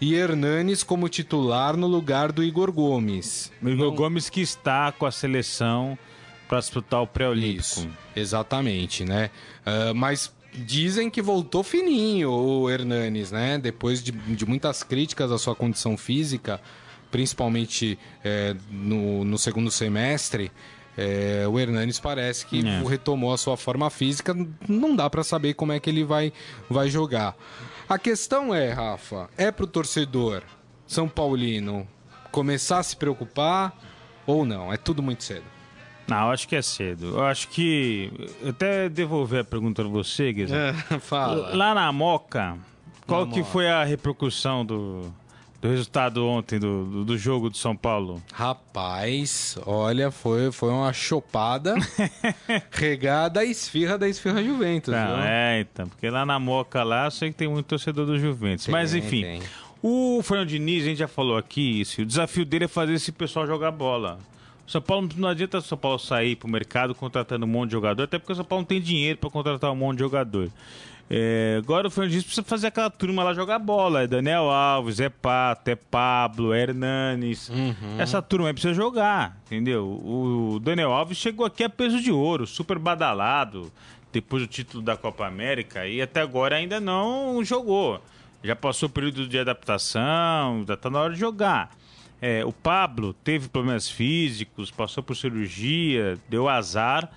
[0.00, 3.52] E Hernanes como titular no lugar do Igor Gomes.
[3.62, 5.96] O Igor Gomes que está com a seleção
[6.48, 7.86] para disputar o pré-olímpico.
[8.16, 9.30] Exatamente, né?
[9.64, 13.58] Ah, mas dizem que voltou fininho o Hernanes, né?
[13.58, 16.60] Depois de, de muitas críticas à sua condição física,
[17.12, 20.50] principalmente eh, no, no segundo semestre.
[20.98, 22.82] eh, o Hernanes parece que É.
[22.88, 24.34] retomou a sua forma física.
[24.68, 26.32] Não dá pra saber como é que ele vai,
[26.68, 27.36] vai jogar.
[27.88, 30.42] A questão é, Rafa, é pro torcedor
[30.86, 31.86] São Paulino
[32.30, 33.72] começar a se preocupar
[34.26, 34.72] ou não?
[34.72, 35.44] É tudo muito cedo.
[36.08, 37.16] Não, eu acho que é cedo.
[37.16, 38.10] Eu acho que.
[38.46, 40.56] Até devolver a pergunta pra você, Guizão.
[41.00, 41.54] Fala.
[41.54, 42.58] Lá na Moca,
[43.06, 43.50] qual Na que Moca.
[43.52, 45.12] foi a repercussão do,
[45.62, 48.20] do resultado ontem do, do, do jogo do São Paulo?
[48.32, 51.76] Rapaz, olha, foi, foi uma chopada
[52.72, 54.92] regada à esfirra da esfirra Juventus.
[54.92, 55.24] Não, viu?
[55.24, 55.86] é, então.
[55.86, 58.64] Porque lá na Moca, lá, eu sei que tem muito torcedor do Juventus.
[58.64, 59.42] Tem, Mas enfim, tem.
[59.80, 63.12] o Fernando Diniz, a gente já falou aqui, isso, o desafio dele é fazer esse
[63.12, 64.18] pessoal jogar bola.
[64.66, 67.72] O São Paulo não adianta o São Paulo sair pro mercado contratando um monte de
[67.74, 70.50] jogador, até porque o São Paulo não tem dinheiro para contratar um monte de jogador.
[71.10, 74.02] É, agora o Fernando Diniz precisa fazer aquela turma lá jogar bola.
[74.02, 77.50] É Daniel Alves, é Pato, é Pablo, é Hernanes.
[77.50, 77.98] Uhum.
[77.98, 79.84] Essa turma aí precisa jogar, entendeu?
[79.84, 83.70] O Daniel Alves chegou aqui a peso de ouro, super badalado.
[84.12, 88.00] depois do título da Copa América e até agora ainda não jogou.
[88.44, 91.70] Já passou o período de adaptação, já está na hora de jogar.
[92.20, 97.10] É, o Pablo teve problemas físicos, passou por cirurgia, deu azar,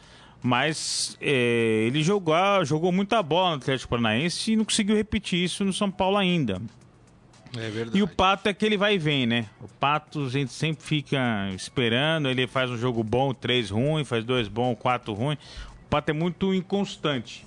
[0.46, 5.66] mas é, ele jogou, jogou muita bola no Atlético Paranaense e não conseguiu repetir isso
[5.66, 6.62] no São Paulo ainda.
[7.58, 7.98] É verdade.
[7.98, 9.48] E o Pato é aquele vai e vem, né?
[9.60, 14.24] O Pato a gente sempre fica esperando, ele faz um jogo bom, três ruim, faz
[14.24, 15.36] dois bom, quatro ruim.
[15.88, 17.44] O Pato é muito inconstante,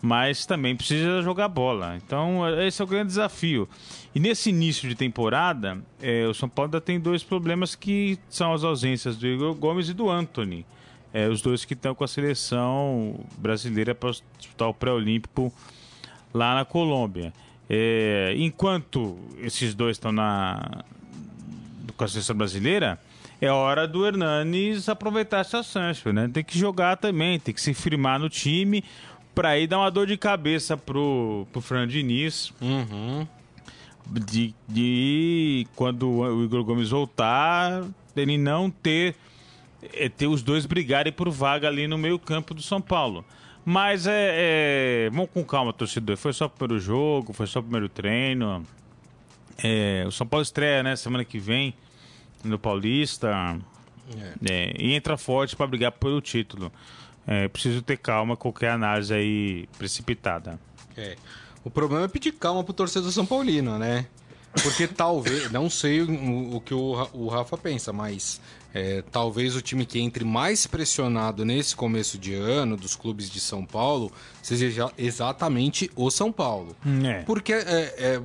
[0.00, 1.96] mas também precisa jogar bola.
[2.04, 3.68] Então esse é o grande desafio.
[4.12, 8.52] E nesse início de temporada, é, o São Paulo ainda tem dois problemas que são
[8.52, 10.66] as ausências do Igor Gomes e do Anthony.
[11.12, 15.52] É, os dois que estão com a seleção brasileira para disputar o pré-olímpico
[16.32, 17.32] lá na Colômbia.
[17.68, 20.84] É, enquanto esses dois estão na
[21.96, 22.98] com a seleção brasileira,
[23.40, 26.30] é hora do Hernanes aproveitar essa chance, né?
[26.32, 28.84] Tem que jogar também, tem que se firmar no time
[29.34, 32.52] para aí dar uma dor de cabeça pro, pro Fernando Diniz.
[32.60, 33.26] Uhum.
[34.06, 37.84] De, de quando o Igor Gomes voltar,
[38.16, 39.14] ele não ter,
[39.94, 43.24] é, ter os dois brigarem por vaga ali no meio campo do São Paulo.
[43.64, 46.16] Mas é, é, Vamos com calma, torcedor.
[46.16, 48.66] Foi só o primeiro jogo, foi só o primeiro treino.
[49.62, 50.96] É, o São Paulo estreia, né?
[50.96, 51.74] Semana que vem
[52.42, 53.56] no Paulista.
[54.48, 56.72] É, e entra forte para brigar pelo título.
[57.26, 60.58] É, preciso ter calma, qualquer análise aí precipitada.
[60.96, 61.16] É.
[61.64, 64.06] O problema é pedir calma pro torcedor São Paulino, né?
[64.62, 68.40] Porque talvez, não sei o, o que o, o Rafa pensa, mas
[68.74, 73.40] é, talvez o time que entre mais pressionado nesse começo de ano dos clubes de
[73.40, 74.10] São Paulo
[74.42, 76.74] seja exatamente o São Paulo.
[77.04, 77.22] É.
[77.22, 78.20] Porque é, é,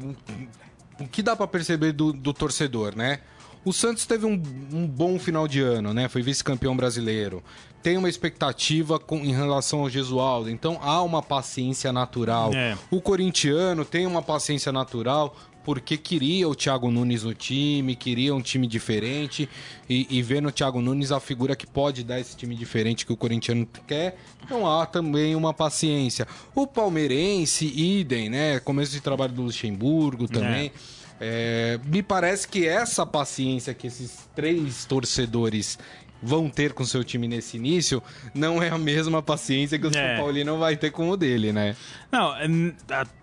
[0.99, 3.19] o que dá pra perceber do, do torcedor, né?
[3.65, 6.07] O Santos teve um, um bom final de ano, né?
[6.07, 7.43] Foi vice-campeão brasileiro.
[7.83, 12.53] Tem uma expectativa com, em relação ao Gesualdo, então há uma paciência natural.
[12.53, 12.77] É.
[12.89, 15.35] O corintiano tem uma paciência natural
[15.67, 19.49] porque queria o Thiago Nunes no time, queria um time diferente
[19.89, 23.11] e, e vê no Thiago Nunes a figura que pode dar esse time diferente que
[23.11, 24.15] o corintiano quer.
[24.45, 26.25] Então há também uma paciência.
[26.55, 28.61] O palmeirense, idem, né?
[28.61, 30.71] Começo de trabalho do Luxemburgo também.
[31.19, 35.77] É, me parece que essa paciência que esses três torcedores
[36.23, 38.01] vão ter com seu time nesse início
[38.33, 39.91] não é a mesma paciência que o É.
[39.91, 41.75] São Paulino vai ter com o dele, né?
[42.09, 42.47] Não, é,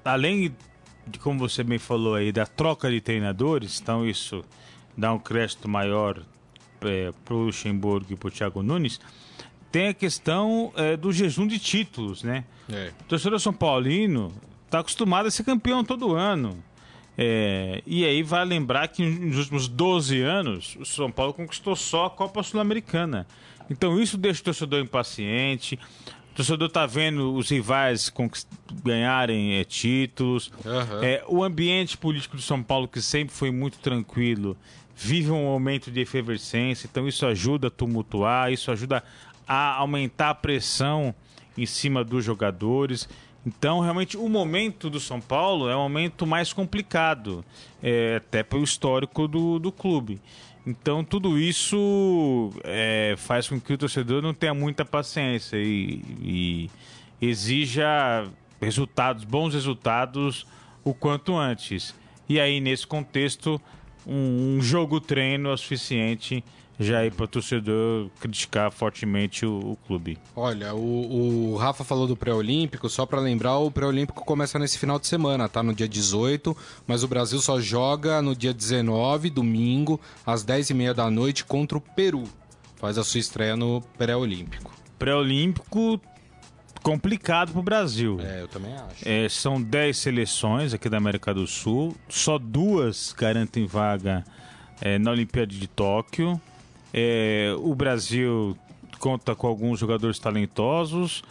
[0.05, 0.55] além
[1.07, 4.45] de como você bem falou aí, da troca de treinadores, então isso
[4.97, 6.23] dá um crédito maior
[6.83, 9.01] é, pro Luxemburgo e pro Thiago Nunes,
[9.71, 12.45] tem a questão é, do jejum de títulos, né?
[12.73, 12.93] É.
[13.01, 14.33] O torcedor São Paulino
[14.65, 16.57] está acostumado a ser campeão todo ano.
[17.17, 22.07] É, e aí vai lembrar que nos últimos 12 anos o São Paulo conquistou só
[22.07, 23.27] a Copa Sul-Americana.
[23.71, 25.79] Então isso deixa o torcedor impaciente.
[26.35, 28.13] O torcedor tá vendo os rivais
[28.83, 30.51] ganharem é, títulos.
[30.67, 31.01] Aham.
[31.01, 34.57] É, o ambiente político de São Paulo, que sempre foi muito tranquilo,
[34.97, 36.89] vive um momento de efervescência.
[36.91, 39.05] Então isso ajuda a tumultuar, isso ajuda
[39.47, 41.15] a aumentar a pressão
[41.57, 43.09] em cima dos jogadores.
[43.47, 47.45] Então, realmente, o momento do São Paulo é um momento mais complicado,
[47.81, 50.21] é, até pelo histórico do, do clube.
[50.67, 56.71] Então, tudo isso é, faz com que o torcedor não tenha muita paciência e, e
[57.21, 58.27] exija
[58.61, 60.47] resultados, bons resultados,
[60.83, 61.95] o quanto antes.
[62.27, 63.61] E aí, nesse contexto,
[64.07, 66.43] um, um jogo-treino é o suficiente
[66.79, 70.19] já aí para o torcedor criticar fortemente o- o clube.
[70.35, 74.99] Olha, o, o Rafa falou do pré-olímpico, só pra lembrar, o pré-olímpico começa nesse final
[74.99, 75.63] de semana, tá?
[75.63, 76.57] No dia 18,
[76.87, 81.81] mas o Brasil só joga no dia 19, domingo, às 10h30 da noite, contra o
[81.81, 82.25] Peru.
[82.77, 84.73] Faz a sua estreia no pré-olímpico.
[84.99, 86.01] Pré-olímpico
[86.83, 88.19] complicado para o Brasil.
[88.21, 89.09] É, eu também acho.
[89.09, 94.23] É, são 10 seleções aqui da América do Sul, só duas garantem vaga
[94.83, 96.39] é, na Olimpíada de Tóquio.
[96.97, 98.57] É, o Brasil
[99.01, 101.25] conta com alguns jogadores talentosos,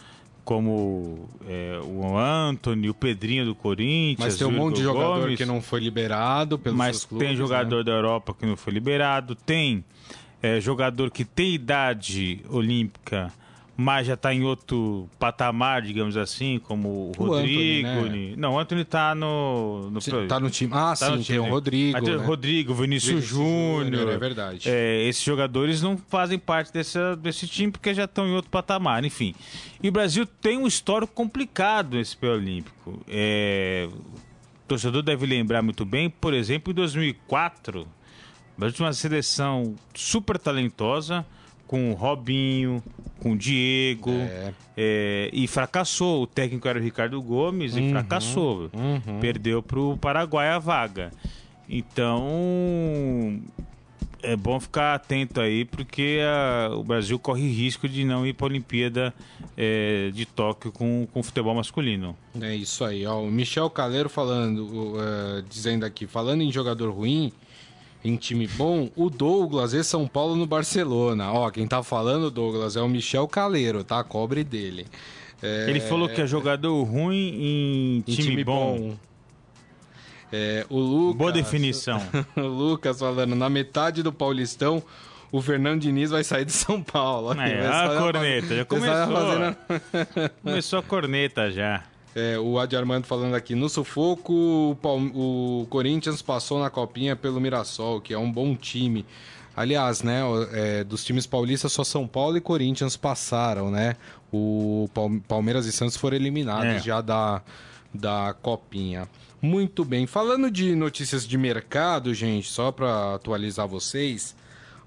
[0.44, 4.18] como é, o Anthony, o Pedrinho do Corinthians.
[4.18, 7.34] Mas tem um monte de jogador Gomes, que não foi liberado pelos Mas clubes, tem
[7.34, 7.84] jogador né?
[7.84, 9.82] da Europa que não foi liberado, tem
[10.42, 13.32] é, jogador que tem idade olímpica,
[13.76, 17.88] mas já está em outro patamar, digamos assim, como o O Rodrigo.
[17.88, 18.34] Anthony, né?
[18.36, 20.72] Não, o Anthony está no, no Tá no time.
[20.74, 21.38] Ah, Tá no sim, time.
[21.38, 22.00] tem o Rodrigo.
[22.00, 22.24] Tem né?
[22.24, 24.08] Rodrigo, Vinícius, Vinícius Júnior.
[24.10, 24.68] É verdade.
[24.70, 29.04] É, esses jogadores não fazem parte dessa, desse time porque já estão em outro patamar,
[29.04, 29.34] enfim.
[29.82, 33.02] E o Brasil tem um histórico complicado nesse pré-olímpico.
[33.08, 37.86] É, o torcedor deve lembrar muito bem, por exemplo, em 2004, o
[38.60, 41.26] Brasil tinha uma seleção super talentosa,
[41.66, 42.82] com o Robinho,
[43.20, 44.52] com o Diego, É.
[44.76, 46.22] é, e fracassou.
[46.22, 48.70] O técnico era o Ricardo Gomes e fracassou.
[49.20, 51.10] Perdeu para o Paraguai a vaga.
[51.68, 53.40] Então,
[54.22, 58.46] é bom ficar atento aí, porque a- o Brasil corre risco de não ir para
[58.46, 59.14] a Olimpíada
[59.56, 62.16] é, de Tóquio com, com futebol masculino.
[62.40, 63.20] É isso aí, ó.
[63.22, 67.32] O Michel Caleiro falando, eh, dizendo aqui, falando em jogador ruim,
[68.04, 71.32] em time bom, o Douglas e São Paulo no Barcelona.
[71.32, 74.04] Ó, quem tá falando, Douglas, é o Michel Caleiro, tá?
[74.04, 74.86] Cobre dele.
[75.42, 78.94] É, Ele falou que é jogador ruim em em time, bom.
[80.32, 82.00] É, o Lucas, Boa definição.
[82.36, 84.82] o Lucas falando, na metade do Paulistão,
[85.30, 87.32] o Fernando Diniz vai sair de São Paulo.
[87.40, 89.16] É, a corneta, já começou.
[89.16, 91.84] fazendo- Começou a corneta já.
[92.14, 97.16] É, o Adi Armando falando aqui, no sufoco, o, Palme- o Corinthians passou na copinha
[97.16, 99.04] pelo Mirassol, que é um bom time.
[99.56, 100.20] Aliás, né,
[100.52, 103.96] é, dos times paulistas, só São Paulo e Corinthians passaram, né?
[104.32, 106.78] O Palme- Palmeiras e Santos foram eliminados É.
[106.80, 107.40] já da,
[107.92, 109.08] da copinha.
[109.40, 110.06] Muito bem.
[110.06, 114.34] Falando de notícias de mercado, gente, só para atualizar vocês,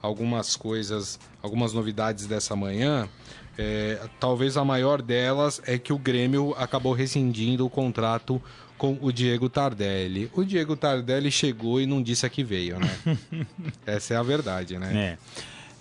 [0.02, 3.08] algumas coisas, algumas novidades dessa manhã.
[3.58, 8.42] É, talvez a maior delas é que o Grêmio acabou rescindindo o contrato
[8.78, 10.30] com o Diego Tardelli.
[10.34, 12.90] O Diego Tardelli chegou e não disse a que veio, né?
[13.86, 15.18] Essa é a verdade, né?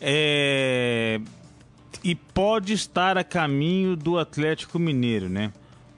[0.00, 0.06] É.
[0.18, 1.20] É,
[2.02, 5.52] E pode estar a caminho do Atlético Mineiro, né?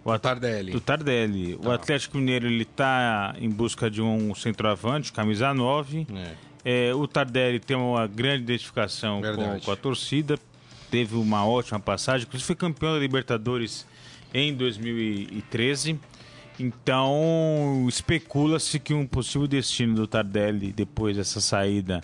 [0.04, 0.72] O at- Tardelli.
[0.72, 1.58] Do Tardelli.
[1.62, 6.06] O Atlético Mineiro ele tá em busca de um centroavante, camisa 9.
[6.64, 6.88] É.
[6.90, 10.38] É, o Tardelli tem uma grande identificação com, com a torcida,
[10.90, 13.86] teve uma ótima passagem, inclusive foi campeão da Libertadores
[14.32, 15.98] em 2013.
[16.60, 22.02] Então, especula-se que um possível destino do Tardelli depois dessa saída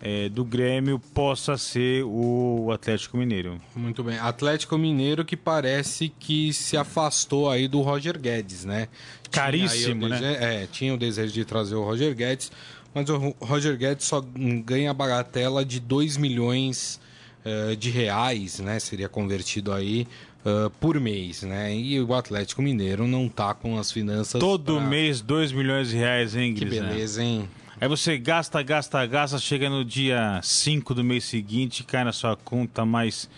[0.00, 3.58] é, do Grêmio possa ser o Atlético Mineiro.
[3.74, 4.18] Muito bem.
[4.18, 8.88] Atlético Mineiro que parece que se afastou aí do Roger Guedes, né?
[9.30, 10.62] Caríssimo, né?
[10.62, 12.52] É, tinha o desejo de trazer o Roger Guedes,
[12.94, 14.20] mas o Ro- Roger Guedes só
[14.64, 17.00] ganha a bagatela de 2 milhões
[17.44, 18.78] eh, de reais, né?
[18.78, 20.06] Seria convertido aí
[20.44, 21.74] eh, por mês, né?
[21.76, 24.40] E o Atlético Mineiro não tá com as finanças...
[24.40, 26.88] Todo pra- mês, 2 milhões de reais, hein, Que Gris, né?
[26.88, 27.48] beleza, hein?
[27.80, 32.36] Aí você gasta, gasta, gasta, chega no dia 5 do mês seguinte, cai na sua
[32.36, 33.28] conta mais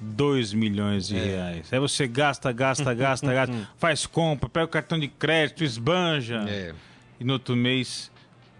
[0.00, 1.66] 2 milhões de reais.
[1.72, 6.44] Aí você gasta, gasta, gasta, gasta, faz compra, pega o cartão de crédito, esbanja.
[6.48, 6.72] É.
[7.18, 8.10] E no outro mês,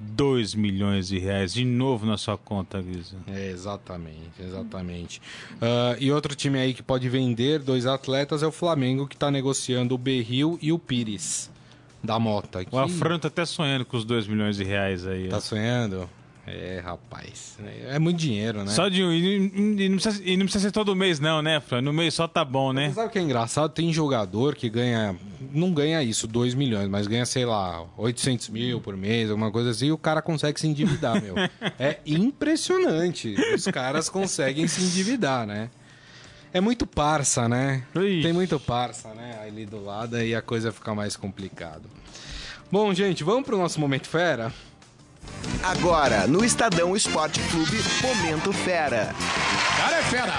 [0.01, 3.17] 2 milhões de reais de novo na sua conta, Grisa.
[3.27, 5.21] É, exatamente, exatamente.
[5.61, 9.31] Ah, e outro time aí que pode vender dois atletas é o Flamengo, que está
[9.31, 11.51] negociando o Berril e o Pires,
[12.03, 12.65] da Mota.
[12.71, 15.27] O Afrano tá até sonhando com os 2 milhões de reais aí.
[15.27, 15.31] ó.
[15.31, 16.09] Tá sonhando?
[16.53, 17.57] É, rapaz.
[17.89, 18.73] É muito dinheiro, né?
[18.73, 19.13] Só de um.
[19.13, 21.81] E, não precisa, e não precisa ser todo mês, não, né, Fran?
[21.81, 22.91] No mês só tá bom, né?
[22.93, 23.71] Sabe o que é engraçado?
[23.73, 25.15] Tem jogador que ganha.
[25.53, 29.71] Não ganha isso, 2 milhões, mas ganha, sei lá, 800 mil por mês, alguma coisa
[29.71, 31.35] assim, e o cara consegue se endividar, meu.
[31.79, 33.35] É impressionante.
[33.55, 35.71] Os caras conseguem se endividar, né?
[36.53, 37.85] É muito parça, né?
[37.95, 38.23] Ixi.
[38.23, 39.39] Tem muito parça, né?
[39.43, 41.83] Ali do lado, aí a coisa fica mais complicada.
[42.71, 44.53] Bom, gente, vamos pro nosso Momento Fera?
[45.63, 49.15] Agora, no Estadão Esporte Clube, Momento Fera.
[49.77, 50.33] Cara é fera!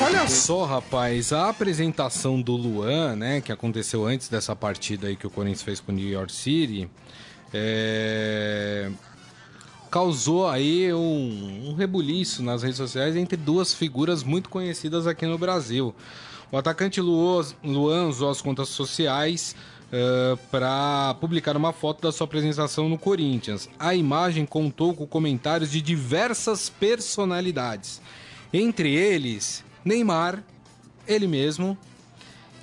[0.00, 5.26] Olha só, rapaz, a apresentação do Luan, né, que aconteceu antes dessa partida aí que
[5.26, 6.88] o Corinthians fez com o New York City,
[7.52, 8.90] é,
[9.90, 15.36] causou aí um, um rebuliço nas redes sociais entre duas figuras muito conhecidas aqui no
[15.36, 15.94] Brasil.
[16.50, 19.54] O atacante Luan, usou as contas sociais
[20.50, 23.68] para publicar uma foto da sua apresentação no Corinthians.
[23.78, 28.00] A imagem contou com comentários de diversas personalidades,
[28.52, 30.42] entre eles Neymar,
[31.06, 31.76] ele mesmo,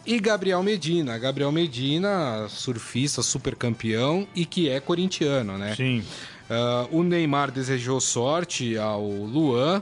[0.05, 1.17] e Gabriel Medina.
[1.17, 5.75] Gabriel Medina, surfista, super campeão e que é corintiano, né?
[5.75, 6.03] Sim.
[6.49, 9.81] Ah, o Neymar desejou sorte ao Luan,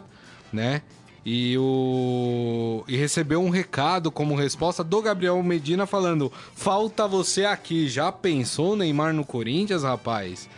[0.52, 0.82] né?
[1.26, 2.84] E, o...
[2.86, 7.88] e recebeu um recado como resposta do Gabriel Medina falando: Falta você aqui.
[7.88, 10.50] Já pensou Neymar no Corinthians, rapaz?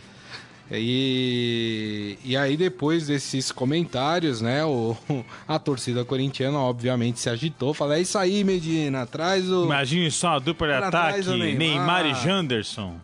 [0.68, 4.64] E, e aí, depois desses comentários, né?
[4.64, 4.96] O...
[5.46, 7.72] A torcida corintiana, obviamente, se agitou.
[7.72, 9.66] Falou: É isso aí, Medina, traz o.
[9.66, 11.56] Imagine só a dupla de ataque: Neymar.
[11.56, 12.06] Neymar.
[12.06, 12.96] e Janderson.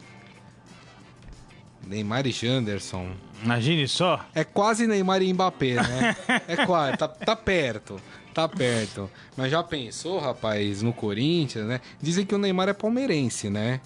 [1.87, 3.13] Neymar e Janderson.
[3.45, 4.25] Imagine só.
[4.35, 6.17] É quase Neymar e Mbappé, né?
[6.49, 8.01] É quase, tá, tá perto.
[8.33, 9.11] Tá perto.
[9.37, 11.81] Mas já pensou, rapaz, no Corinthians, né?
[12.01, 13.81] Dizem que o Neymar é palmeirense, né?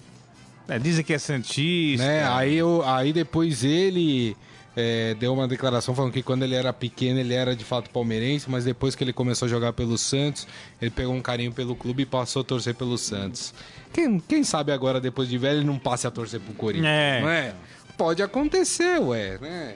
[0.69, 2.05] É, dizem que é Santista.
[2.05, 2.27] né?
[2.27, 4.35] Aí, eu, aí depois ele
[4.75, 8.49] é, deu uma declaração falando que quando ele era pequeno ele era de fato palmeirense,
[8.49, 10.47] mas depois que ele começou a jogar pelo Santos,
[10.81, 13.53] ele pegou um carinho pelo clube e passou a torcer pelo Santos.
[13.93, 17.21] Quem, quem sabe agora, depois de velho, ele não passe a torcer pro Corinthians, É.
[17.21, 17.53] não é?
[17.97, 19.75] Pode acontecer, ué, né?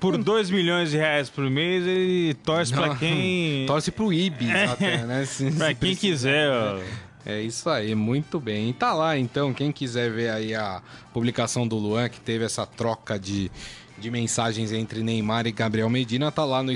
[0.00, 3.64] Por 2 milhões de reais por mês, ele torce pra quem.
[3.68, 5.24] Torce pro Ibis até, né?
[5.24, 5.48] Se
[5.78, 6.80] quem quiser, ó.
[7.24, 8.70] É isso aí, muito bem.
[8.70, 10.82] E tá lá então, quem quiser ver aí a
[11.12, 13.48] publicação do Luan, que teve essa troca de,
[13.96, 16.72] de mensagens entre Neymar e Gabriel Medina, tá lá no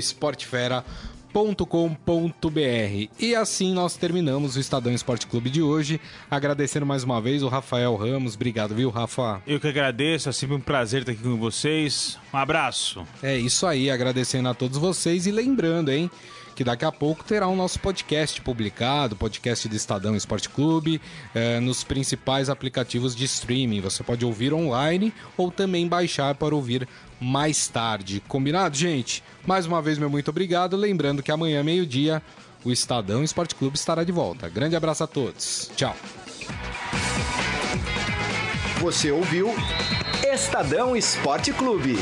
[1.27, 3.09] esportefera.com.br.
[3.19, 5.99] E assim nós terminamos o Estadão Esporte Clube de hoje.
[6.29, 8.35] Agradecendo mais uma vez o Rafael Ramos.
[8.35, 9.41] Obrigado, viu, Rafa?
[9.45, 12.17] Eu que agradeço, é sempre um prazer estar aqui com vocês.
[12.33, 13.05] Um abraço.
[13.21, 16.09] É isso aí, agradecendo a todos vocês e lembrando, hein,
[16.57, 20.99] que daqui a pouco terá o nosso podcast publicado, podcast do Estadão Esporte Clube,
[21.35, 23.79] eh, nos principais aplicativos de streaming.
[23.79, 26.87] Você pode ouvir online ou também baixar para ouvir
[27.21, 28.23] mais tarde.
[28.27, 29.23] Combinado, gente?
[29.45, 30.75] Mais uma vez, meu muito obrigado.
[30.75, 32.23] Lembrando que amanhã, meio-dia,
[32.65, 34.49] o Estadão Esporte Clube estará de volta.
[34.49, 35.69] Grande abraço a todos.
[35.75, 35.95] Tchau.
[38.79, 39.53] Você ouviu
[40.23, 41.97] Estadão Esporte Clube.